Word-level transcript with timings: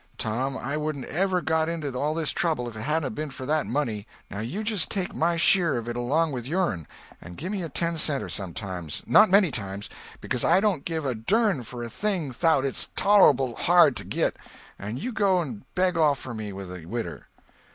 Tom, 0.17 0.57
I 0.57 0.77
wouldn't 0.77 1.05
ever 1.09 1.41
got 1.41 1.69
into 1.69 1.95
all 1.95 2.15
this 2.15 2.31
trouble 2.31 2.67
if 2.67 2.75
it 2.75 2.81
hadn't 2.81 3.05
'a' 3.05 3.09
ben 3.11 3.29
for 3.29 3.45
that 3.45 3.67
money; 3.67 4.07
now 4.31 4.39
you 4.39 4.63
just 4.63 4.89
take 4.89 5.13
my 5.13 5.37
sheer 5.37 5.77
of 5.77 5.87
it 5.87 5.95
along 5.95 6.31
with 6.31 6.47
your'n, 6.47 6.87
and 7.21 7.37
gimme 7.37 7.61
a 7.61 7.69
ten 7.69 7.97
center 7.97 8.27
sometimes—not 8.27 9.29
many 9.29 9.51
times, 9.51 9.91
becuz 10.19 10.43
I 10.43 10.59
don't 10.59 10.85
give 10.85 11.05
a 11.05 11.13
dern 11.13 11.61
for 11.61 11.83
a 11.83 11.87
thing 11.91 12.31
'thout 12.31 12.65
it's 12.65 12.87
tollable 12.95 13.53
hard 13.55 13.95
to 13.97 14.03
git—and 14.03 14.97
you 14.97 15.11
go 15.11 15.39
and 15.39 15.65
beg 15.75 15.95
off 15.97 16.17
for 16.17 16.33
me 16.33 16.51
with 16.51 16.71
the 16.73 16.87
widder." 16.87 17.27